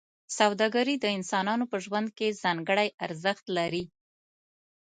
[0.37, 3.83] سوداګري د انسانانو په ژوند کې ځانګړی ارزښت لري.